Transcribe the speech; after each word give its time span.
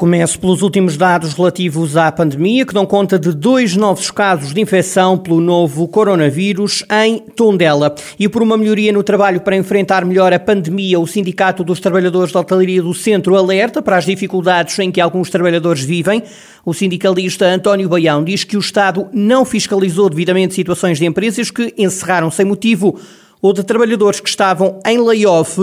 Começo 0.00 0.40
pelos 0.40 0.62
últimos 0.62 0.96
dados 0.96 1.34
relativos 1.34 1.94
à 1.94 2.10
pandemia, 2.10 2.64
que 2.64 2.72
dão 2.72 2.86
conta 2.86 3.18
de 3.18 3.34
dois 3.34 3.76
novos 3.76 4.10
casos 4.10 4.54
de 4.54 4.58
infecção 4.58 5.18
pelo 5.18 5.42
novo 5.42 5.86
coronavírus 5.86 6.82
em 7.04 7.18
Tondela. 7.18 7.94
E 8.18 8.26
por 8.26 8.40
uma 8.40 8.56
melhoria 8.56 8.94
no 8.94 9.02
trabalho 9.02 9.42
para 9.42 9.58
enfrentar 9.58 10.06
melhor 10.06 10.32
a 10.32 10.38
pandemia, 10.38 10.98
o 10.98 11.06
Sindicato 11.06 11.62
dos 11.62 11.80
Trabalhadores 11.80 12.32
da 12.32 12.40
Hotelaria 12.40 12.82
do 12.82 12.94
Centro 12.94 13.36
alerta 13.36 13.82
para 13.82 13.98
as 13.98 14.06
dificuldades 14.06 14.78
em 14.78 14.90
que 14.90 15.02
alguns 15.02 15.28
trabalhadores 15.28 15.82
vivem. 15.82 16.22
O 16.64 16.72
sindicalista 16.72 17.44
António 17.44 17.86
Baião 17.86 18.24
diz 18.24 18.42
que 18.42 18.56
o 18.56 18.60
Estado 18.60 19.06
não 19.12 19.44
fiscalizou 19.44 20.08
devidamente 20.08 20.54
situações 20.54 20.96
de 20.98 21.04
empresas 21.04 21.50
que 21.50 21.74
encerraram 21.76 22.30
sem 22.30 22.46
motivo 22.46 22.98
ou 23.42 23.52
de 23.52 23.62
trabalhadores 23.62 24.18
que 24.18 24.30
estavam 24.30 24.80
em 24.86 24.98
layoff, 24.98 25.60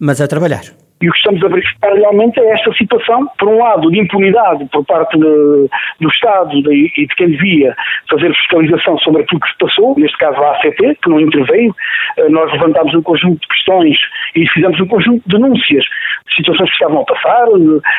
mas 0.00 0.18
a 0.18 0.26
trabalhar. 0.26 0.85
E 1.00 1.08
o 1.08 1.12
que 1.12 1.18
estamos 1.18 1.44
a 1.44 1.48
verificar 1.48 1.92
realmente 1.92 2.40
é 2.40 2.52
esta 2.52 2.72
situação, 2.72 3.28
por 3.38 3.48
um 3.48 3.58
lado, 3.58 3.90
de 3.90 4.00
impunidade 4.00 4.66
por 4.72 4.84
parte 4.86 5.18
de, 5.18 5.68
do 6.00 6.08
Estado 6.08 6.56
e 6.56 6.62
de, 6.88 7.06
quem 7.16 7.28
devia 7.28 7.76
fazer 8.08 8.34
fiscalização 8.34 8.98
sobre 8.98 9.22
aquilo 9.22 9.40
que 9.40 9.48
se 9.48 9.58
passou, 9.58 9.94
neste 9.98 10.16
caso 10.16 10.42
a 10.42 10.52
ACT, 10.52 10.98
que 11.02 11.10
não 11.10 11.20
interveio. 11.20 11.74
Eh, 12.16 12.28
nós 12.30 12.50
levantámos 12.50 12.94
um 12.94 13.02
conjunto 13.02 13.40
de 13.40 13.48
questões 13.48 13.98
e 14.34 14.48
fizemos 14.48 14.80
um 14.80 14.86
conjunto 14.86 15.22
de 15.26 15.36
denúncias 15.36 15.84
de 16.28 16.34
situações 16.34 16.70
que 16.70 16.76
estavam 16.76 17.02
a 17.02 17.04
passar, 17.04 17.46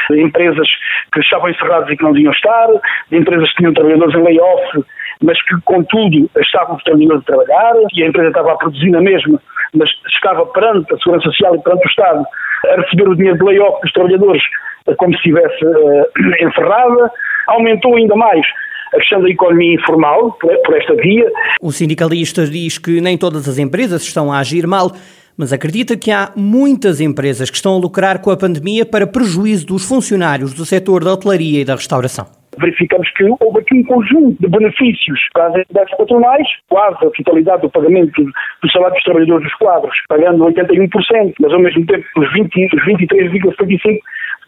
de 0.10 0.22
empresas 0.22 0.68
que 1.14 1.20
estavam 1.20 1.50
encerradas 1.50 1.90
e 1.90 1.98
que 1.98 2.04
não 2.04 2.14
deviam 2.14 2.34
estar, 2.34 2.68
de 3.12 3.18
empresas 3.18 3.50
que 3.52 3.58
tinham 3.58 3.74
trabalhadores 3.74 4.16
em 4.16 4.24
layoff, 4.24 4.84
mas 5.24 5.42
que, 5.44 5.56
contudo, 5.66 6.30
estavam 6.40 6.78
determinados 6.78 7.24
a 7.24 7.26
trabalhar 7.26 7.74
e 7.94 8.04
a 8.04 8.08
empresa 8.08 8.30
estava 8.30 8.54
a 8.54 8.58
produzir 8.58 8.90
na 8.90 9.02
mesma, 9.02 9.40
mas 9.74 9.90
estava 10.14 10.46
perante 10.48 10.94
a 10.94 10.98
Segurança 10.98 11.30
Social 11.30 11.56
e 11.56 11.62
perante 11.62 11.86
o 11.86 11.90
Estado 11.90 12.26
a 12.66 12.82
receber 12.82 13.10
o 13.10 13.16
dinheiro 13.16 13.38
de 13.38 13.44
layoff 13.44 13.82
dos 13.82 13.92
trabalhadores 13.92 14.44
eh, 14.88 14.96
como 14.96 15.12
se 15.14 15.18
estivesse 15.18 15.66
uh, 15.66 16.48
encerrada, 16.48 17.12
aumentou 17.48 17.96
ainda 17.96 18.16
mais 18.16 18.46
a 18.94 18.98
questão 18.98 19.22
da 19.22 19.30
economia 19.30 19.76
informal 19.76 20.32
por 20.34 20.78
esta 20.78 20.96
via. 20.96 21.30
O 21.62 21.72
sindicalista 21.72 22.46
diz 22.46 22.78
que 22.78 23.02
nem 23.02 23.18
todas 23.18 23.48
as 23.48 23.58
empresas 23.58 24.02
estão 24.04 24.32
a 24.32 24.40
agir 24.40 24.66
mal, 24.66 24.92
mas 25.38 25.52
acredita 25.52 25.98
que 25.98 26.10
há 26.10 26.32
muitas 26.36 27.02
empresas 27.02 27.50
que 27.50 27.58
estão 27.58 27.76
a 27.76 27.80
lucrar 27.80 28.22
com 28.22 28.32
a 28.32 28.38
pandemia 28.38 28.86
para 28.86 29.06
prejuízo 29.06 29.68
dos 29.68 29.88
funcionários 29.88 30.54
do 30.54 30.66
setor 30.66 31.04
da 31.04 31.14
hotelaria 31.14 31.62
e 31.62 31.66
da 31.66 31.76
restauração 31.76 32.37
verificamos 32.60 33.10
que 33.12 33.24
houve 33.40 33.60
aqui 33.60 33.80
um 33.80 33.84
conjunto 33.84 34.42
de 34.42 34.48
benefícios 34.48 35.20
para 35.34 35.48
as 35.48 35.56
entidades 35.56 35.96
patronais, 35.98 36.48
quase 36.70 37.06
a 37.06 37.10
totalidade 37.10 37.62
do 37.62 37.70
pagamento 37.70 38.24
do 38.24 38.72
salário 38.72 38.96
dos 38.96 39.04
trabalhadores 39.04 39.44
dos 39.44 39.54
quadros, 39.56 39.96
pagando 40.08 40.46
81%, 40.46 41.34
mas 41.40 41.54
ao 41.54 41.60
mesmo 41.60 41.86
tempo 41.86 42.06
os, 42.18 42.34
20, 42.34 42.66
os 42.76 42.86
23,75% 42.86 44.00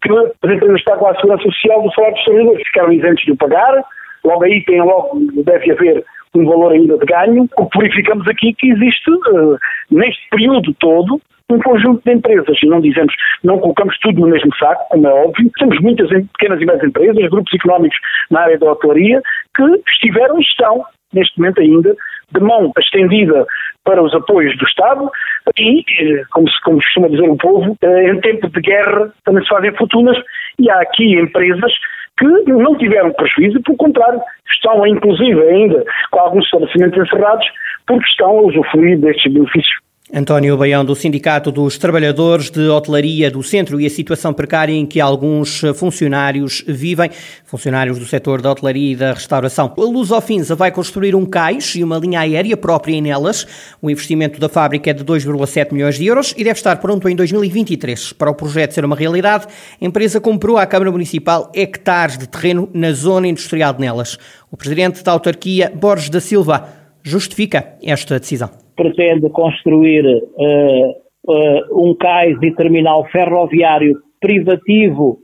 que 0.01 0.09
as 0.43 0.51
empresas 0.51 0.83
pagam 0.83 1.07
à 1.07 1.15
segurança 1.15 1.43
social 1.43 1.83
do 1.83 1.91
salário 1.93 2.15
dos 2.15 2.23
trabalhadores. 2.23 2.67
Ficaram 2.67 2.93
isentos 2.93 3.23
de 3.25 3.31
o 3.31 3.37
pagar, 3.37 3.83
logo 4.23 4.43
aí 4.43 4.63
tem 4.63 4.81
logo, 4.81 5.19
deve 5.43 5.71
haver 5.71 6.05
um 6.35 6.45
valor 6.45 6.71
ainda 6.71 6.97
de 6.97 7.05
ganho. 7.05 7.47
O 7.57 7.65
que 7.67 7.79
verificamos 7.79 8.27
aqui 8.27 8.53
que 8.53 8.71
existe, 8.71 9.11
uh, 9.11 9.57
neste 9.91 10.21
período 10.29 10.73
todo, 10.79 11.21
um 11.49 11.59
conjunto 11.59 12.01
de 12.05 12.13
empresas. 12.13 12.57
E 12.61 12.67
não 12.67 12.79
dizemos, 12.79 13.13
não 13.43 13.57
colocamos 13.59 13.97
tudo 13.99 14.21
no 14.21 14.27
mesmo 14.27 14.55
saco, 14.57 14.83
como 14.89 15.07
é 15.07 15.13
óbvio. 15.13 15.51
Temos 15.57 15.79
muitas 15.81 16.09
pequenas 16.09 16.61
e 16.61 16.65
médias 16.65 16.83
empresas, 16.83 17.29
grupos 17.29 17.53
económicos 17.53 17.97
na 18.29 18.41
área 18.41 18.57
da 18.57 18.71
hotelaria, 18.71 19.21
que 19.55 19.63
estiveram 19.91 20.37
e 20.37 20.41
estão, 20.41 20.83
neste 21.13 21.37
momento 21.39 21.61
ainda, 21.61 21.95
de 22.31 22.39
mão 22.39 22.71
estendida 22.77 23.45
para 23.83 24.03
os 24.03 24.13
apoios 24.13 24.55
do 24.57 24.65
Estado 24.65 25.09
e, 25.57 25.79
eh, 25.79 26.23
como 26.31 26.47
se 26.47 26.61
como 26.61 26.77
costuma 26.77 27.09
dizer 27.09 27.27
o 27.27 27.37
povo, 27.37 27.75
eh, 27.81 28.09
em 28.11 28.21
tempo 28.21 28.47
de 28.49 28.61
guerra 28.61 29.11
também 29.25 29.41
se 29.43 29.49
fazem 29.49 29.75
fortunas 29.75 30.17
e 30.59 30.69
há 30.69 30.79
aqui 30.81 31.15
empresas 31.19 31.71
que 32.19 32.51
não 32.51 32.77
tiveram 32.77 33.11
prejuízo, 33.13 33.61
pelo 33.63 33.77
contrário, 33.77 34.21
estão 34.51 34.85
inclusive 34.85 35.41
ainda 35.41 35.83
com 36.11 36.19
alguns 36.19 36.45
estabelecimentos 36.45 36.99
encerrados 36.99 37.47
porque 37.87 38.05
estão 38.05 38.39
a 38.39 38.41
usufruir 38.43 38.99
destes 38.99 39.31
benefícios 39.31 39.88
António 40.11 40.57
Baião, 40.57 40.83
do 40.83 40.95
Sindicato 40.95 41.51
dos 41.51 41.77
Trabalhadores 41.77 42.49
de 42.49 42.67
Hotelaria 42.67 43.29
do 43.29 43.43
Centro 43.43 43.79
e 43.79 43.85
a 43.85 43.89
situação 43.91 44.33
precária 44.33 44.73
em 44.73 44.83
que 44.83 44.99
alguns 44.99 45.61
funcionários 45.75 46.63
vivem, 46.67 47.11
funcionários 47.45 47.99
do 47.99 48.07
setor 48.07 48.41
da 48.41 48.49
hotelaria 48.51 48.93
e 48.93 48.95
da 48.95 49.13
restauração. 49.13 49.71
A 49.77 49.81
Lusofinsa 49.81 50.55
vai 50.55 50.71
construir 50.71 51.13
um 51.13 51.27
cais 51.27 51.75
e 51.75 51.83
uma 51.83 51.99
linha 51.99 52.21
aérea 52.21 52.57
própria 52.57 52.95
em 52.95 53.03
Nelas. 53.03 53.45
O 53.79 53.87
investimento 53.87 54.39
da 54.39 54.49
fábrica 54.49 54.89
é 54.89 54.93
de 54.93 55.05
2,7 55.05 55.73
milhões 55.73 55.95
de 55.95 56.07
euros 56.07 56.33
e 56.35 56.43
deve 56.43 56.57
estar 56.57 56.77
pronto 56.77 57.07
em 57.07 57.15
2023. 57.15 58.13
Para 58.13 58.31
o 58.31 58.35
projeto 58.35 58.73
ser 58.73 58.83
uma 58.83 58.95
realidade, 58.95 59.45
a 59.79 59.85
empresa 59.85 60.19
comprou 60.19 60.57
à 60.57 60.65
Câmara 60.65 60.91
Municipal 60.91 61.51
hectares 61.53 62.17
de 62.17 62.27
terreno 62.27 62.67
na 62.73 62.93
zona 62.93 63.27
industrial 63.27 63.73
de 63.73 63.81
Nelas. 63.81 64.17
O 64.49 64.57
presidente 64.57 65.03
da 65.03 65.11
autarquia, 65.11 65.71
Borges 65.75 66.09
da 66.09 66.19
Silva, 66.19 66.67
justifica 67.03 67.75
esta 67.83 68.19
decisão 68.19 68.49
pretende 68.79 69.29
construir 69.31 70.05
uh, 70.05 70.89
uh, 71.27 71.89
um 71.89 71.93
cais 71.95 72.37
e 72.41 72.55
terminal 72.55 73.05
ferroviário 73.11 73.97
privativo 74.21 75.19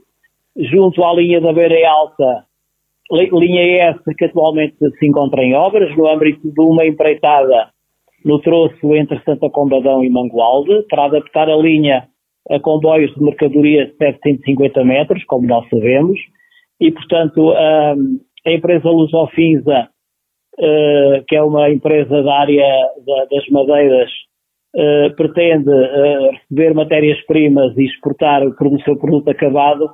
junto 0.58 1.02
à 1.02 1.14
linha 1.14 1.40
da 1.40 1.54
Beira 1.54 1.88
Alta, 1.88 2.44
linha 3.10 3.90
S, 3.90 4.00
que 4.18 4.26
atualmente 4.26 4.76
se 4.98 5.06
encontra 5.06 5.42
em 5.42 5.54
obras, 5.54 5.96
no 5.96 6.06
âmbito 6.06 6.52
de 6.52 6.60
uma 6.60 6.84
empreitada 6.84 7.70
no 8.24 8.40
troço 8.40 8.94
entre 8.94 9.22
Santa 9.22 9.48
Combadão 9.48 10.04
e 10.04 10.10
Mangualde, 10.10 10.84
para 10.90 11.04
adaptar 11.04 11.48
a 11.48 11.56
linha 11.56 12.08
a 12.50 12.60
comboios 12.60 13.14
de 13.14 13.22
mercadoria 13.22 13.86
de 13.86 13.96
750 13.96 14.84
metros, 14.84 15.24
como 15.24 15.46
nós 15.46 15.66
sabemos, 15.68 16.18
e, 16.80 16.92
portanto, 16.92 17.50
a, 17.52 17.94
a 18.46 18.52
empresa 18.52 18.88
Lusofinsa 18.88 19.88
uh, 20.58 21.24
que 21.26 21.36
é 21.36 21.42
uma 21.42 21.70
empresa 21.70 22.22
da 22.22 22.34
área 22.34 22.66
da, 23.06 23.24
das 23.30 23.48
madeiras, 23.48 24.10
uh, 24.74 25.14
pretende 25.16 25.70
uh, 25.70 26.30
receber 26.32 26.74
matérias-primas 26.74 27.76
e 27.76 27.84
exportar 27.84 28.42
o, 28.42 28.50
o 28.50 28.82
seu 28.82 28.96
produto 28.96 29.28
acabado 29.28 29.90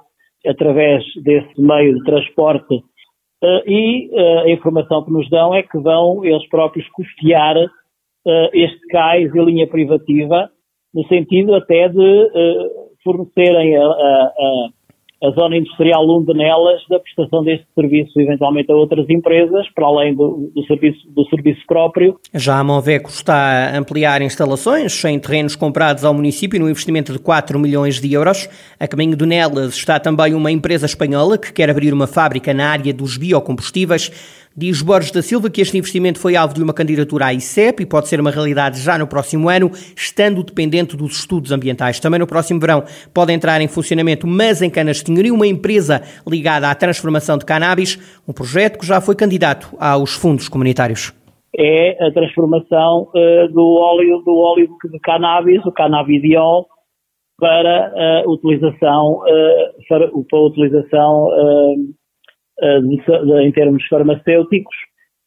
através 0.47 1.05
desse 1.23 1.61
meio 1.61 1.95
de 1.95 2.05
transporte. 2.05 2.83
e 3.65 4.11
a 4.45 4.51
informação 4.51 5.05
que 5.05 5.13
nos 5.13 5.29
dão 5.31 5.55
é 5.55 5.63
que 5.63 5.79
vão 5.79 6.25
eles 6.25 6.49
próprios 6.49 6.89
custear 6.89 7.57
este 8.53 8.81
cais 8.89 9.33
e 9.33 9.39
linha 9.39 9.69
privativa, 9.69 10.51
no 10.93 11.07
sentido 11.07 11.55
até 11.55 11.89
de 11.89 12.31
fornecerem 13.05 13.77
a, 13.77 13.85
a, 13.85 13.87
a 13.87 14.69
a 15.23 15.31
zona 15.31 15.57
industrial 15.57 16.05
Lundenelas 16.05 16.83
da 16.91 16.99
prestação 16.99 17.45
deste 17.45 17.65
serviço 17.75 18.21
eventualmente 18.21 18.71
a 18.73 18.75
outras 18.75 19.09
empresas, 19.09 19.67
para 19.75 19.87
além 19.87 20.15
do, 20.15 20.51
do, 20.55 20.67
serviço, 20.67 20.99
do 21.11 21.25
serviço 21.27 21.61
próprio. 21.67 22.19
Já 22.35 22.59
a 22.59 22.65
Moveco 22.65 23.09
está 23.09 23.71
a 23.73 23.79
ampliar 23.79 24.21
instalações 24.21 25.05
em 25.05 25.19
terrenos 25.19 25.55
comprados 25.55 26.05
ao 26.05 26.13
município 26.13 26.59
no 26.59 26.69
investimento 26.69 27.13
de 27.13 27.21
4 27.21 27.59
milhões 27.59 28.01
de 28.01 28.13
euros. 28.13 28.49
A 28.81 28.89
caminho 28.89 29.17
de 29.17 29.25
Nelas 29.25 29.75
está 29.75 30.01
também 30.01 30.35
uma 30.35 30.51
empresa 30.51 30.87
espanhola 30.87 31.39
que 31.39 31.53
quer 31.53 31.71
abrir 31.71 31.93
uma 31.95 32.09
fábrica 32.09 32.53
na 32.53 32.71
área 32.71 32.93
dos 32.93 33.17
biocombustíveis. 33.17 34.42
Diz 34.55 34.83
Borges 34.83 35.11
da 35.11 35.23
Silva 35.23 35.49
que 35.49 35.63
este 35.63 35.79
investimento 35.79 36.19
foi 36.19 36.37
alvo 36.37 36.53
de 36.53 36.63
uma 36.63 36.75
candidatura 36.75 37.27
à 37.27 37.35
ICEP 37.35 37.83
e 37.83 37.87
pode 37.87 38.09
ser 38.09 38.21
uma 38.21 38.31
realidade 38.31 38.79
já 38.79 38.99
no 38.99 39.07
próximo 39.07 39.49
ano, 39.49 39.71
estando 39.97 40.43
dependente 40.43 40.95
dos 40.95 41.21
estudos 41.21 41.53
ambientais. 41.53 41.99
Também 41.99 42.21
no 42.21 42.27
próximo 42.27 42.61
verão 42.61 42.85
pode 43.15 43.33
entrar 43.33 43.63
em 43.63 43.69
funcionamento, 43.69 44.27
mas 44.27 44.61
em 44.61 44.69
Canas 44.69 44.99
de 44.99 45.07
Senhoria, 45.07 45.33
uma 45.33 45.47
empresa 45.47 46.03
ligada 46.29 46.71
à 46.71 46.75
transformação 46.75 47.39
de 47.39 47.47
cannabis, 47.47 47.99
um 48.29 48.33
projeto 48.33 48.79
que 48.79 48.87
já 48.87 49.01
foi 49.01 49.17
candidato 49.17 49.75
aos 49.81 50.13
fundos 50.13 50.49
comunitários. 50.49 51.15
É 51.57 52.07
a 52.07 52.11
transformação 52.13 53.09
uh, 53.15 53.53
do 53.53 53.79
óleo 53.81 54.23
do 54.23 54.37
óleo 54.37 54.69
de 54.91 54.99
cannabis, 55.01 55.65
o 55.65 55.73
cannabidiol, 55.73 56.67
para 57.39 58.23
a 58.25 58.31
utilização, 58.31 59.15
uh, 59.15 59.89
para, 59.89 60.09
para 60.09 60.39
utilização 60.41 61.27
uh, 61.27 62.02
em 62.61 63.53
termos 63.53 63.85
farmacêuticos 63.89 64.75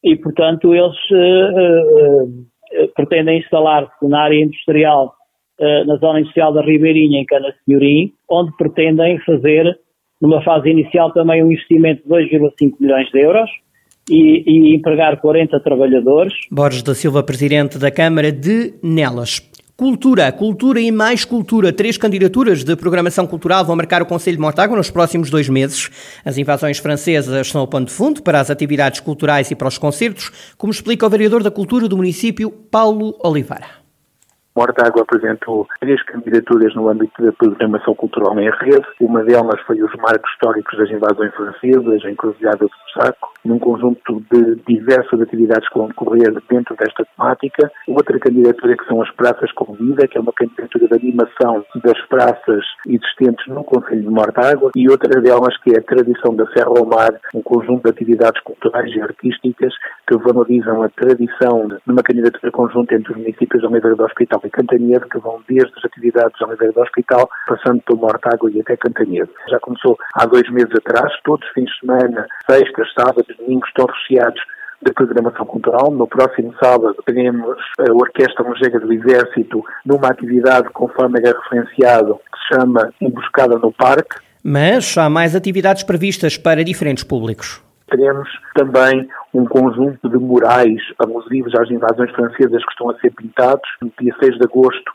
e, 0.04 0.16
portanto, 0.16 0.74
eles 0.74 0.96
uh, 1.10 2.24
uh, 2.24 2.88
pretendem 2.94 3.40
instalar-se 3.40 4.08
na 4.08 4.22
área 4.22 4.42
industrial, 4.42 5.14
na 5.86 5.96
zona 5.96 6.20
industrial 6.20 6.52
da 6.52 6.60
Ribeirinha, 6.60 7.18
em 7.18 7.24
Cana 7.24 7.48
Senhorim, 7.64 8.12
onde 8.30 8.54
pretendem 8.58 9.18
fazer, 9.20 9.74
numa 10.20 10.42
fase 10.42 10.68
inicial, 10.68 11.10
também 11.12 11.42
um 11.42 11.50
investimento 11.50 12.02
de 12.02 12.08
2,5 12.10 12.74
milhões 12.78 13.08
de 13.10 13.20
euros, 13.20 13.48
e, 14.10 14.42
e, 14.46 14.76
empregar 14.76 15.20
40 15.20 15.58
trabalhadores. 15.60 16.34
Borges 16.50 16.82
da 16.82 16.94
Silva, 16.94 17.22
presidente 17.22 17.78
da 17.78 17.90
Câmara 17.90 18.30
de 18.30 18.74
Nelas. 18.82 19.40
Cultura, 19.78 20.32
cultura 20.32 20.80
e 20.80 20.90
mais 20.90 21.22
cultura. 21.22 21.70
Três 21.70 21.98
candidaturas 21.98 22.64
de 22.64 22.74
programação 22.74 23.26
cultural 23.26 23.62
vão 23.62 23.76
marcar 23.76 24.00
o 24.00 24.06
Conselho 24.06 24.38
de 24.38 24.40
Mortágua 24.40 24.74
nos 24.74 24.90
próximos 24.90 25.28
dois 25.28 25.50
meses. 25.50 25.90
As 26.24 26.38
invasões 26.38 26.78
francesas 26.78 27.48
são 27.48 27.62
o 27.62 27.68
pano 27.68 27.84
de 27.84 27.92
fundo 27.92 28.22
para 28.22 28.40
as 28.40 28.48
atividades 28.48 29.00
culturais 29.00 29.50
e 29.50 29.54
para 29.54 29.68
os 29.68 29.76
concertos, 29.76 30.54
como 30.56 30.72
explica 30.72 31.04
o 31.04 31.10
vereador 31.10 31.42
da 31.42 31.50
Cultura 31.50 31.88
do 31.88 31.96
município, 31.98 32.50
Paulo 32.50 33.18
Oliveira. 33.22 33.66
Mortágua 34.56 35.02
apresentou 35.02 35.66
três 35.78 36.02
candidaturas 36.04 36.74
no 36.74 36.88
âmbito 36.88 37.22
da 37.22 37.30
programação 37.32 37.94
cultural 37.94 38.40
em 38.40 38.50
rede. 38.50 38.86
Uma 38.98 39.22
delas 39.24 39.60
foi 39.66 39.82
os 39.82 39.94
marcos 39.96 40.30
históricos 40.32 40.78
das 40.78 40.90
invasões 40.90 41.34
francesas, 41.34 42.02
em 42.02 42.14
Cruzilhada 42.14 42.64
do 42.64 42.70
Saco, 42.94 43.34
num 43.46 43.58
conjunto 43.58 44.22
de 44.30 44.56
diversas 44.66 45.20
atividades 45.20 45.68
que 45.68 45.78
vão 45.78 45.88
decorrer 45.88 46.32
dentro 46.48 46.76
desta 46.76 47.04
temática. 47.04 47.70
Outra 47.88 48.18
candidatura 48.18 48.76
que 48.76 48.86
são 48.86 49.02
as 49.02 49.10
Praças 49.12 49.50
com 49.52 49.74
Vida, 49.74 50.06
que 50.08 50.18
é 50.18 50.20
uma 50.20 50.32
candidatura 50.32 50.88
de 50.88 50.94
animação 50.94 51.64
das 51.82 52.00
praças 52.06 52.64
existentes 52.86 53.46
no 53.48 53.64
Conselho 53.64 54.02
de 54.02 54.08
Mortágua. 54.08 54.70
E 54.74 54.88
outra 54.88 55.20
delas 55.20 55.56
que 55.58 55.74
é 55.74 55.78
a 55.78 55.82
Tradição 55.82 56.34
da 56.34 56.46
Serra 56.52 56.70
ao 56.76 56.86
Mar, 56.86 57.18
um 57.34 57.42
conjunto 57.42 57.84
de 57.84 57.90
atividades 57.90 58.40
culturais 58.42 58.90
e 58.94 59.00
artísticas 59.00 59.74
que 60.06 60.16
valorizam 60.18 60.82
a 60.82 60.88
tradição 60.88 61.68
numa 61.86 62.02
candidatura 62.02 62.52
conjunta 62.52 62.94
entre 62.94 63.12
os 63.12 63.18
municípios 63.18 63.60
de 63.60 63.66
Almeida 63.66 63.94
do 63.94 64.04
Hospital 64.04 64.40
e 64.44 64.50
Cantanhede, 64.50 65.08
que 65.10 65.18
vão 65.18 65.40
desde 65.48 65.72
as 65.76 65.84
atividades 65.84 66.40
ao 66.40 66.48
Oliveira 66.48 66.72
do 66.72 66.80
Hospital, 66.80 67.28
passando 67.46 67.82
pelo 67.82 68.00
Mortágua 68.00 68.50
e 68.50 68.60
até 68.60 68.76
Cantanhede. 68.76 69.30
Já 69.48 69.58
começou 69.60 69.96
há 70.14 70.26
dois 70.26 70.48
meses 70.50 70.72
atrás, 70.74 71.12
todos 71.24 71.46
os 71.46 71.52
fins 71.52 71.70
de 71.70 71.80
semana, 71.80 72.26
sextas, 72.48 72.92
sábados, 72.94 73.35
domingos, 73.38 73.68
estão 73.68 73.86
recheados 73.86 74.40
de 74.82 74.92
programação 74.92 75.46
cultural. 75.46 75.90
No 75.90 76.06
próximo 76.06 76.54
sábado 76.62 76.96
teremos 77.04 77.56
a 77.78 77.92
Orquestra 77.92 78.44
Mojega 78.44 78.78
do 78.80 78.92
Exército 78.92 79.64
numa 79.84 80.08
atividade, 80.08 80.68
conforme 80.70 81.20
é 81.20 81.32
referenciado, 81.32 82.20
que 82.32 82.38
se 82.38 82.60
chama 82.60 82.92
Emboscada 83.00 83.58
no 83.58 83.72
Parque. 83.72 84.16
Mas 84.42 84.96
há 84.96 85.08
mais 85.08 85.34
atividades 85.34 85.82
previstas 85.82 86.36
para 86.36 86.62
diferentes 86.62 87.02
públicos. 87.02 87.62
Teremos 87.88 88.28
também 88.54 89.08
um 89.32 89.44
conjunto 89.44 90.08
de 90.08 90.18
murais 90.18 90.80
alusivos 90.98 91.54
às 91.54 91.70
invasões 91.70 92.10
francesas 92.12 92.64
que 92.64 92.70
estão 92.70 92.90
a 92.90 92.98
ser 92.98 93.12
pintados. 93.12 93.68
No 93.80 93.90
dia 93.98 94.14
6 94.20 94.38
de 94.38 94.44
agosto 94.44 94.92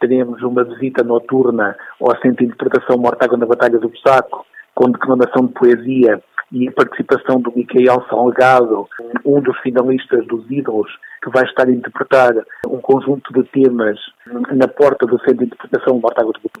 teremos 0.00 0.42
uma 0.42 0.64
visita 0.64 1.02
noturna 1.02 1.76
ao 2.00 2.10
Centro 2.20 2.38
de 2.38 2.46
Interpretação 2.46 2.98
Mortágua 2.98 3.38
na 3.38 3.46
Batalha 3.46 3.78
do 3.78 3.90
Saco, 4.06 4.44
com 4.74 4.90
declamação 4.90 5.46
de 5.46 5.52
poesia 5.52 6.22
e 6.52 6.68
a 6.68 6.72
participação 6.72 7.40
do 7.40 7.52
Micael 7.54 8.04
Salgado, 8.08 8.86
um 9.24 9.40
dos 9.40 9.58
finalistas 9.60 10.26
dos 10.26 10.48
Ídolos, 10.50 10.90
que 11.24 11.30
vai 11.30 11.44
estar 11.44 11.66
a 11.66 11.72
interpretar 11.72 12.34
um 12.68 12.78
conjunto 12.78 13.32
de 13.32 13.48
temas 13.48 13.98
na 14.52 14.68
porta 14.68 15.06
do 15.06 15.18
Centro 15.20 15.38
de 15.38 15.44
Interpretação 15.46 16.00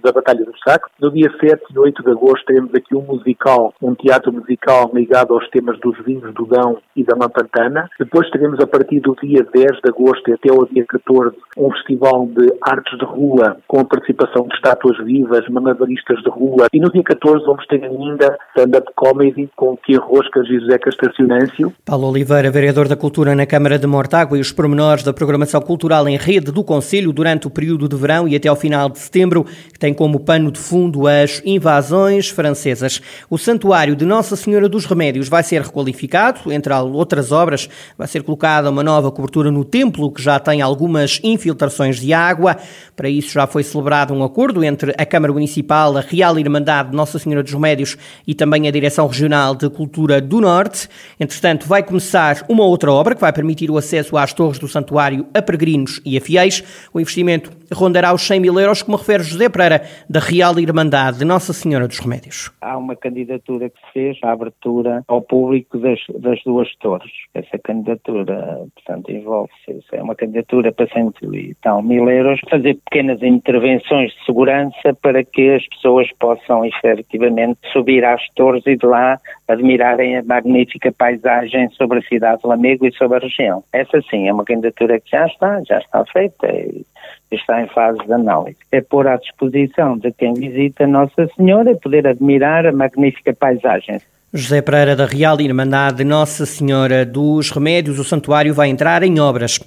da 0.02 0.12
Batalha 0.12 0.44
do 0.44 0.52
Saco. 0.66 0.88
No 1.00 1.10
dia 1.10 1.30
7 1.38 1.62
e 1.70 1.78
8 1.78 2.02
de 2.02 2.10
agosto 2.10 2.44
teremos 2.46 2.74
aqui 2.74 2.96
um 2.96 3.02
musical, 3.02 3.74
um 3.82 3.94
teatro 3.94 4.32
musical 4.32 4.90
ligado 4.94 5.34
aos 5.34 5.48
temas 5.50 5.78
dos 5.80 5.96
vinhos 6.04 6.32
do 6.34 6.46
Dão 6.46 6.78
e 6.96 7.04
da 7.04 7.14
Lampantana. 7.14 7.90
Depois 7.98 8.30
teremos 8.30 8.58
a 8.60 8.66
partir 8.66 9.00
do 9.00 9.14
dia 9.22 9.46
10 9.52 9.80
de 9.82 9.88
agosto 9.88 10.32
até 10.32 10.52
o 10.52 10.66
dia 10.66 10.84
14 10.88 11.36
um 11.56 11.70
festival 11.72 12.26
de 12.26 12.52
artes 12.62 12.98
de 12.98 13.04
rua 13.04 13.56
com 13.66 13.80
a 13.80 13.84
participação 13.84 14.46
de 14.48 14.54
estátuas 14.54 14.96
vivas, 15.04 15.48
malabaristas 15.48 16.22
de 16.22 16.30
rua. 16.30 16.66
E 16.72 16.80
no 16.80 16.90
dia 16.90 17.02
14 17.02 17.44
vamos 17.44 17.66
ter 17.66 17.84
ainda 17.84 18.38
stand-up 18.50 18.90
comedy 18.96 19.48
com 19.56 19.76
Tia 19.84 20.00
Roscas 20.00 20.46
e 20.48 20.58
José 20.58 20.78
Castacionâncio. 20.78 21.72
Paulo 21.84 22.08
Oliveira, 22.08 22.50
vereador 22.50 22.88
da 22.88 22.96
Cultura 22.96 23.34
na 23.34 23.46
Câmara 23.46 23.78
de 23.78 23.86
Mortágua 23.86 24.36
e 24.38 24.40
os 24.40 24.52
pormenores 24.54 25.04
da 25.04 25.12
programação 25.12 25.60
cultural 25.60 26.08
em 26.08 26.16
rede 26.16 26.50
do 26.50 26.64
Conselho 26.64 27.12
durante 27.12 27.46
o 27.46 27.50
período 27.50 27.88
de 27.88 27.96
verão 27.96 28.26
e 28.26 28.34
até 28.36 28.48
ao 28.48 28.56
final 28.56 28.88
de 28.88 28.98
setembro, 28.98 29.44
que 29.44 29.78
tem 29.78 29.92
como 29.92 30.20
pano 30.20 30.50
de 30.50 30.58
fundo 30.58 31.06
as 31.06 31.42
invasões 31.44 32.30
francesas. 32.30 33.02
O 33.28 33.36
Santuário 33.36 33.96
de 33.96 34.04
Nossa 34.04 34.36
Senhora 34.36 34.68
dos 34.68 34.86
Remédios 34.86 35.28
vai 35.28 35.42
ser 35.42 35.60
requalificado, 35.62 36.52
entre 36.52 36.72
outras 36.72 37.32
obras, 37.32 37.68
vai 37.98 38.06
ser 38.06 38.22
colocada 38.22 38.70
uma 38.70 38.82
nova 38.82 39.10
cobertura 39.10 39.50
no 39.50 39.64
templo, 39.64 40.10
que 40.12 40.22
já 40.22 40.38
tem 40.38 40.62
algumas 40.62 41.20
infiltrações 41.22 41.98
de 41.98 42.12
água. 42.12 42.56
Para 42.94 43.08
isso 43.08 43.32
já 43.32 43.46
foi 43.46 43.62
celebrado 43.62 44.14
um 44.14 44.22
acordo 44.22 44.62
entre 44.62 44.94
a 44.96 45.04
Câmara 45.04 45.32
Municipal, 45.32 45.96
a 45.96 46.00
Real 46.00 46.38
Irmandade 46.38 46.90
de 46.90 46.96
Nossa 46.96 47.18
Senhora 47.18 47.42
dos 47.42 47.52
Remédios 47.52 47.96
e 48.26 48.34
também 48.34 48.68
a 48.68 48.70
Direção 48.70 49.08
Regional 49.08 49.54
de 49.54 49.68
Cultura 49.68 50.20
do 50.20 50.40
Norte. 50.40 50.88
Entretanto, 51.18 51.66
vai 51.66 51.82
começar 51.82 52.44
uma 52.48 52.64
outra 52.64 52.92
obra 52.92 53.14
que 53.14 53.20
vai 53.20 53.32
permitir 53.32 53.70
o 53.70 53.76
acesso 53.76 54.16
às 54.16 54.32
torres 54.32 54.43
do 54.52 54.68
santuário 54.68 55.26
a 55.34 55.42
peregrinos 55.42 56.00
e 56.04 56.16
a 56.16 56.20
fiéis. 56.20 56.62
O 56.92 57.00
investimento 57.00 57.50
rondará 57.74 58.14
os 58.14 58.26
100 58.26 58.40
mil 58.40 58.58
euros, 58.58 58.82
como 58.82 58.96
refere 58.96 59.22
José 59.22 59.48
Pereira, 59.48 59.82
da 60.08 60.20
Real 60.20 60.58
Irmandade 60.58 61.18
de 61.18 61.24
Nossa 61.24 61.52
Senhora 61.52 61.86
dos 61.86 61.98
Remédios. 61.98 62.50
Há 62.60 62.76
uma 62.78 62.96
candidatura 62.96 63.68
que 63.68 63.78
se 63.78 63.92
fez 63.92 64.18
à 64.22 64.32
abertura 64.32 65.02
ao 65.08 65.20
público 65.20 65.78
das, 65.78 66.00
das 66.20 66.42
duas 66.44 66.68
torres. 66.76 67.10
Essa 67.34 67.58
candidatura, 67.58 68.60
portanto, 68.74 69.10
envolve-se, 69.10 69.84
é 69.92 70.02
uma 70.02 70.14
candidatura 70.14 70.72
para 70.72 70.86
100 70.88 71.04
e 71.32 71.54
tal 71.62 71.82
mil 71.82 72.08
euros, 72.08 72.40
fazer 72.48 72.74
pequenas 72.88 73.22
intervenções 73.22 74.12
de 74.12 74.24
segurança 74.24 74.94
para 75.02 75.24
que 75.24 75.50
as 75.50 75.66
pessoas 75.68 76.08
possam 76.18 76.64
efetivamente 76.64 77.58
subir 77.72 78.04
às 78.04 78.22
torres 78.34 78.66
e 78.66 78.76
de 78.76 78.86
lá 78.86 79.18
admirarem 79.48 80.16
a 80.16 80.22
magnífica 80.22 80.92
paisagem 80.92 81.68
sobre 81.70 81.98
a 81.98 82.02
cidade 82.02 82.42
de 82.42 82.48
Lamego 82.48 82.86
e 82.86 82.92
sobre 82.92 83.18
a 83.18 83.20
região. 83.20 83.62
Essa 83.72 84.00
sim 84.10 84.28
é 84.28 84.32
uma 84.32 84.44
candidatura 84.44 85.00
que 85.00 85.10
já 85.10 85.26
está, 85.26 85.62
já 85.64 85.78
está 85.78 86.04
feita 86.06 86.46
e 86.46 86.84
está 87.34 87.62
em 87.62 87.68
fase 87.68 87.98
de 88.06 88.12
análise. 88.12 88.56
É 88.72 88.80
pôr 88.80 89.06
à 89.06 89.16
disposição 89.16 89.98
de 89.98 90.12
quem 90.12 90.34
visita 90.34 90.86
Nossa 90.86 91.28
Senhora 91.36 91.76
poder 91.76 92.06
admirar 92.06 92.66
a 92.66 92.72
magnífica 92.72 93.34
paisagem. 93.34 94.00
José 94.32 94.60
Pereira 94.60 94.96
da 94.96 95.06
Real 95.06 95.40
Irmandade 95.40 96.02
Nossa 96.02 96.44
Senhora 96.44 97.06
dos 97.06 97.50
Remédios, 97.50 97.98
o 97.98 98.04
santuário 98.04 98.52
vai 98.52 98.68
entrar 98.68 99.02
em 99.02 99.20
obras. 99.20 99.60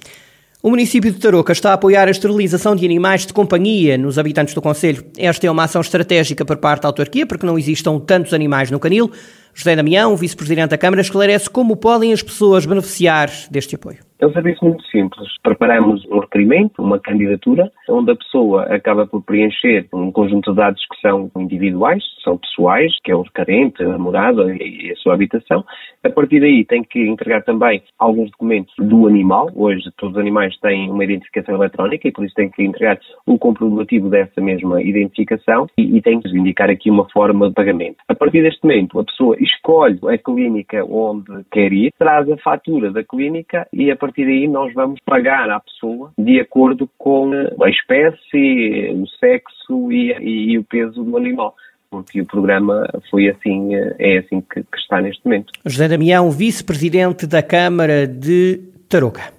O 0.62 0.70
município 0.70 1.12
de 1.12 1.20
Tarouca 1.20 1.52
está 1.52 1.70
a 1.70 1.74
apoiar 1.74 2.08
a 2.08 2.10
esterilização 2.10 2.74
de 2.74 2.84
animais 2.84 3.24
de 3.24 3.32
companhia 3.32 3.96
nos 3.96 4.18
habitantes 4.18 4.54
do 4.54 4.60
Conselho. 4.60 5.04
Esta 5.16 5.46
é 5.46 5.50
uma 5.50 5.64
ação 5.64 5.80
estratégica 5.80 6.44
por 6.44 6.56
parte 6.56 6.82
da 6.82 6.88
autarquia, 6.88 7.24
porque 7.24 7.46
não 7.46 7.58
existam 7.58 7.98
tantos 8.00 8.34
animais 8.34 8.68
no 8.70 8.80
canil. 8.80 9.10
José 9.54 9.76
Damião, 9.76 10.16
vice-presidente 10.16 10.70
da 10.70 10.78
Câmara, 10.78 11.00
esclarece 11.00 11.48
como 11.48 11.76
podem 11.76 12.12
as 12.12 12.22
pessoas 12.22 12.66
beneficiar 12.66 13.30
deste 13.50 13.76
apoio. 13.76 14.07
É 14.20 14.26
um 14.26 14.32
serviço 14.32 14.64
muito 14.64 14.84
simples. 14.86 15.28
Preparamos 15.44 16.04
um 16.06 16.18
requerimento, 16.18 16.82
uma 16.82 16.98
candidatura, 16.98 17.70
onde 17.88 18.10
a 18.10 18.16
pessoa 18.16 18.64
acaba 18.64 19.06
por 19.06 19.22
preencher 19.22 19.86
um 19.92 20.10
conjunto 20.10 20.50
de 20.50 20.56
dados 20.56 20.84
que 20.90 21.00
são 21.00 21.30
individuais, 21.36 22.02
são 22.24 22.36
pessoais, 22.36 22.92
que 23.04 23.12
é 23.12 23.14
o 23.14 23.22
requerente, 23.22 23.80
a 23.80 23.96
morada 23.96 24.52
e 24.52 24.90
a 24.90 24.96
sua 24.96 25.14
habitação. 25.14 25.64
A 26.02 26.10
partir 26.10 26.40
daí 26.40 26.64
tem 26.64 26.82
que 26.82 27.00
entregar 27.00 27.44
também 27.44 27.80
alguns 27.96 28.30
documentos 28.32 28.74
do 28.76 29.06
animal. 29.06 29.50
Hoje 29.54 29.88
todos 29.96 30.16
os 30.16 30.20
animais 30.20 30.58
têm 30.58 30.90
uma 30.90 31.04
identificação 31.04 31.54
eletrónica 31.54 32.08
e 32.08 32.12
por 32.12 32.24
isso 32.24 32.34
tem 32.34 32.50
que 32.50 32.64
entregar 32.64 32.98
o 33.24 33.38
comprovativo 33.38 34.08
dessa 34.08 34.40
mesma 34.40 34.82
identificação 34.82 35.68
e, 35.78 35.96
e 35.96 36.02
tem 36.02 36.20
que 36.20 36.28
indicar 36.36 36.68
aqui 36.70 36.90
uma 36.90 37.08
forma 37.10 37.48
de 37.48 37.54
pagamento. 37.54 37.98
A 38.08 38.16
partir 38.16 38.42
deste 38.42 38.64
momento, 38.64 38.98
a 38.98 39.04
pessoa 39.04 39.36
escolhe 39.38 40.00
a 40.08 40.18
clínica 40.18 40.84
onde 40.84 41.44
quer 41.52 41.72
ir, 41.72 41.92
traz 41.96 42.28
a 42.28 42.36
fatura 42.38 42.90
da 42.90 43.04
clínica 43.04 43.64
e 43.72 43.92
a 43.92 43.96
partir 44.08 44.24
daí 44.24 44.48
nós 44.48 44.72
vamos 44.74 45.00
pagar 45.04 45.50
à 45.50 45.60
pessoa 45.60 46.12
de 46.18 46.40
acordo 46.40 46.88
com 46.98 47.30
a 47.62 47.70
espécie, 47.70 48.90
o 48.94 49.06
sexo 49.20 49.92
e, 49.92 50.12
e, 50.12 50.52
e 50.52 50.58
o 50.58 50.64
peso 50.64 51.04
do 51.04 51.16
animal 51.16 51.54
porque 51.90 52.20
o 52.20 52.26
programa 52.26 52.86
foi 53.10 53.28
assim, 53.28 53.74
é 53.98 54.18
assim 54.18 54.42
que, 54.42 54.62
que 54.62 54.78
está 54.78 55.00
neste 55.00 55.24
momento. 55.24 55.52
José 55.64 55.88
Damião, 55.88 56.30
vice-presidente 56.30 57.26
da 57.26 57.42
Câmara 57.42 58.06
de 58.06 58.60
Tarouca. 58.88 59.32